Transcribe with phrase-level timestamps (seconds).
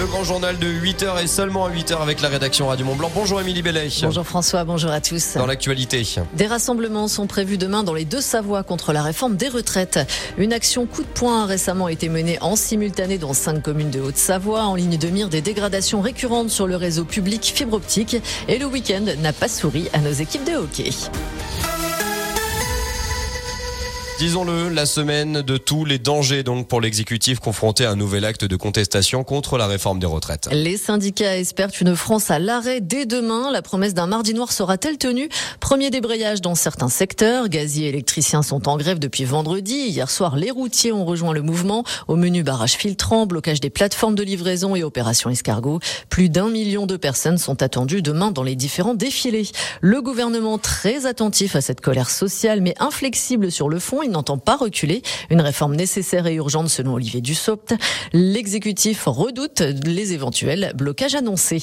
[0.00, 3.10] Le grand journal de 8h et seulement à 8h avec la rédaction Radio Mont Blanc.
[3.14, 3.90] Bonjour Émilie Bellet.
[4.00, 5.34] Bonjour François, bonjour à tous.
[5.34, 6.06] Dans l'actualité.
[6.32, 9.98] Des rassemblements sont prévus demain dans les deux Savoies contre la réforme des retraites.
[10.38, 14.00] Une action coup de poing a récemment été menée en simultané dans cinq communes de
[14.00, 18.16] Haute-Savoie en ligne de mire des dégradations récurrentes sur le réseau public fibre optique.
[18.48, 20.92] Et le week-end n'a pas souri à nos équipes de hockey.
[24.20, 28.44] Disons-le, la semaine de tous les dangers donc pour l'exécutif confronté à un nouvel acte
[28.44, 30.46] de contestation contre la réforme des retraites.
[30.52, 33.50] Les syndicats espèrent une France à l'arrêt dès demain.
[33.50, 35.30] La promesse d'un mardi noir sera-t-elle tenue?
[35.58, 37.48] Premier débrayage dans certains secteurs.
[37.48, 39.86] Gaziers et électriciens sont en grève depuis vendredi.
[39.86, 41.82] Hier soir, les routiers ont rejoint le mouvement.
[42.06, 45.80] Au menu barrage filtrant, blocage des plateformes de livraison et opération escargot.
[46.10, 49.48] Plus d'un million de personnes sont attendues demain dans les différents défilés.
[49.80, 54.56] Le gouvernement très attentif à cette colère sociale mais inflexible sur le fond n'entend pas
[54.56, 55.02] reculer.
[55.30, 57.74] Une réforme nécessaire et urgente selon Olivier Dussopt.
[58.12, 61.62] L'exécutif redoute les éventuels blocages annoncés.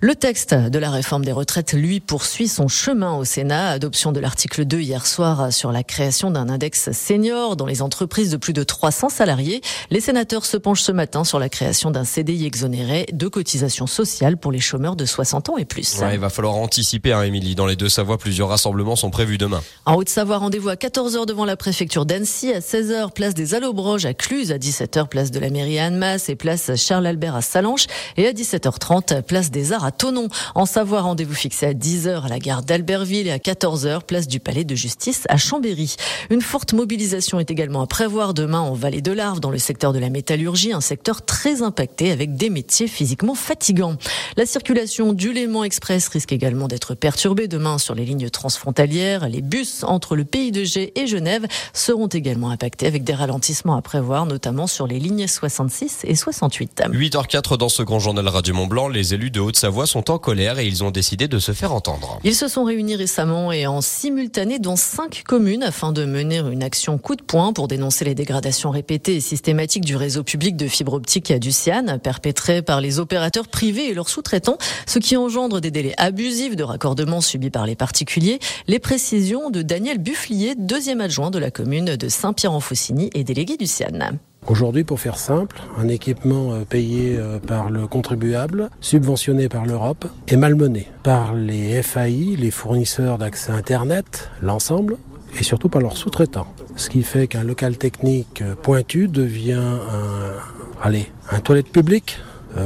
[0.00, 3.70] Le texte de la réforme des retraites, lui, poursuit son chemin au Sénat.
[3.70, 8.30] Adoption de l'article 2 hier soir sur la création d'un index senior dans les entreprises
[8.30, 9.60] de plus de 300 salariés.
[9.90, 14.36] Les sénateurs se penchent ce matin sur la création d'un CDI exonéré de cotisations sociales
[14.36, 16.00] pour les chômeurs de 60 ans et plus.
[16.12, 17.54] il va falloir anticiper, hein, Émilie.
[17.54, 19.62] Dans les deux Savoies, plusieurs rassemblements sont prévus demain.
[19.86, 24.12] En Haute-Savoie, rendez-vous à 14h devant la préfecture d'Annecy, à 16h, place des Allobroges à
[24.12, 27.86] Cluse, à 17h, place de la mairie à Annemasse et place Charles-Albert à Salanches
[28.18, 30.28] et à 17h30, place des Arts à Tonon.
[30.54, 34.38] En Savoie, rendez-vous fixé à 10h à la gare d'Albertville et à 14h, place du
[34.38, 35.96] Palais de Justice à Chambéry.
[36.28, 39.94] Une forte mobilisation est également à prévoir demain en Vallée de l'Arve, dans le secteur
[39.94, 43.96] de la métallurgie, un secteur très impacté avec des métiers physiquement fatigants.
[44.36, 49.28] La circulation du Léman Express risque également d'être perturbée demain sur les lignes transfrontalières.
[49.28, 51.46] Les bus entre le Pays de Gé et Genève
[51.78, 56.82] seront également impactés avec des ralentissements à prévoir, notamment sur les lignes 66 et 68.
[56.90, 60.58] 8h04 dans ce grand journal Radio Mont Blanc, les élus de Haute-Savoie sont en colère
[60.58, 62.18] et ils ont décidé de se faire entendre.
[62.24, 66.62] Ils se sont réunis récemment et en simultané dans cinq communes afin de mener une
[66.62, 70.66] action coup de poing pour dénoncer les dégradations répétées et systématiques du réseau public de
[70.66, 75.60] fibre optique à Duciane, perpétrées par les opérateurs privés et leurs sous-traitants, ce qui engendre
[75.60, 78.40] des délais abusifs de raccordement subis par les particuliers.
[78.66, 83.66] Les précisions de Daniel Bufflier, deuxième adjoint de la commune de Saint-Pierre-en-Faucigny et délégué du
[83.66, 84.16] CIAN.
[84.46, 90.06] Aujourd'hui, pour faire simple, un équipement euh, payé euh, par le contribuable, subventionné par l'Europe
[90.28, 94.96] et malmené par les FAI, les fournisseurs d'accès Internet, l'ensemble,
[95.38, 96.46] et surtout par leurs sous-traitants.
[96.76, 102.18] Ce qui fait qu'un local technique euh, pointu devient un, allez, un toilette publique.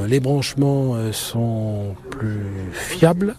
[0.06, 3.34] les branchements sont plus fiables,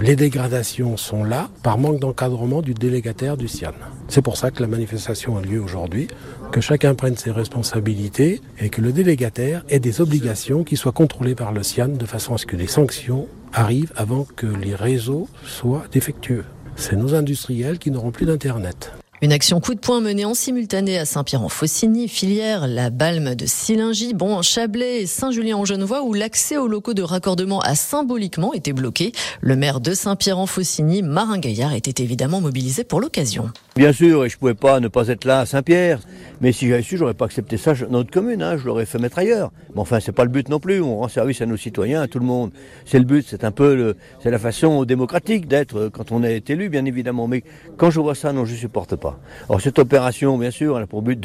[0.00, 3.72] les dégradations sont là par manque d'encadrement du délégataire du CIAN.
[4.08, 6.08] C'est pour ça que la manifestation a lieu aujourd'hui,
[6.52, 11.34] que chacun prenne ses responsabilités et que le délégataire ait des obligations qui soient contrôlées
[11.34, 15.28] par le CIAN de façon à ce que les sanctions arrivent avant que les réseaux
[15.44, 16.44] soient défectueux.
[16.76, 18.92] C'est nos industriels qui n'auront plus d'Internet.
[19.20, 24.14] Une action coup de poing menée en simultané à Saint-Pierre-en-Faucigny, filière, la Balme de Silingy,
[24.14, 29.10] bon, Chablais et Saint-Julien-en-Genevois où l'accès aux locaux de raccordement a symboliquement été bloqué.
[29.40, 33.50] Le maire de Saint-Pierre-en-Faucigny, Marin Gaillard, était évidemment mobilisé pour l'occasion.
[33.78, 36.00] Bien sûr, et je pouvais pas ne pas être là à Saint-Pierre.
[36.40, 38.98] Mais si j'avais su, j'aurais pas accepté ça dans notre commune, hein, je l'aurais fait
[38.98, 39.52] mettre ailleurs.
[39.72, 40.82] Mais enfin, c'est pas le but non plus.
[40.82, 42.50] On rend service à nos citoyens, à tout le monde.
[42.86, 46.70] C'est le but, c'est un peu c'est la façon démocratique d'être quand on est élu,
[46.70, 47.28] bien évidemment.
[47.28, 47.44] Mais
[47.76, 49.20] quand je vois ça, non, je supporte pas.
[49.48, 51.20] Alors cette opération, bien sûr, elle a pour but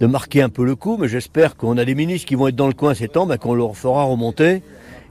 [0.00, 2.56] de, marquer un peu le coup, mais j'espère qu'on a des ministres qui vont être
[2.56, 4.62] dans le coin ces temps, mais qu'on leur fera remonter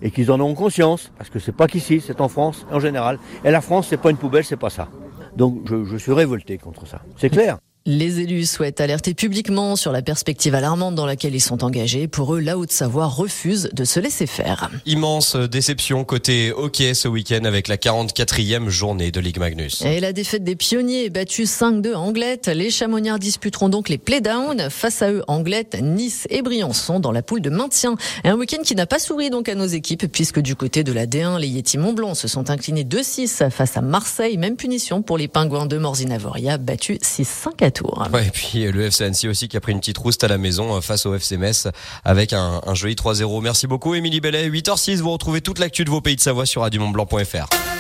[0.02, 3.20] et qu'ils en auront conscience, parce que c'est pas qu'ici, c'est en France en général.
[3.44, 4.88] Et la France, c'est pas une poubelle, c'est pas ça.
[5.36, 7.02] Donc je, suis révolté contre ça.
[7.18, 7.60] C'est clair.
[7.88, 12.08] Les élus souhaitent alerter publiquement sur la perspective alarmante dans laquelle ils sont engagés.
[12.08, 14.72] Pour eux, la Haute-Savoie refuse de se laisser faire.
[14.88, 19.84] Immense déception côté hockey ce week-end avec la 44e journée de Ligue Magnus.
[19.84, 22.48] Et la défaite des pionniers est battue 5-2 à Anglette.
[22.48, 24.72] Les Chamonniards disputeront donc les playdowns.
[24.72, 27.98] Face à eux, Anglette, Nice et Briançon dans la poule de maintien.
[28.24, 31.06] un week-end qui n'a pas souri donc à nos équipes puisque du côté de la
[31.06, 34.40] D1, les Yeti Montblanc se sont inclinés 2-6 face à Marseille.
[34.40, 37.75] Même punition pour les Pingouins de Morzine-Avoria battus 6-5 à
[38.26, 40.76] Et puis le FC Annecy aussi qui a pris une petite rouste à la maison
[40.76, 41.68] euh, face au FC Metz
[42.04, 43.42] avec un, un joli 3-0.
[43.42, 44.50] Merci beaucoup Émilie Bellet.
[44.50, 47.75] 8h06, vous retrouvez toute l'actu de vos pays de Savoie sur radiomontblanc.fr.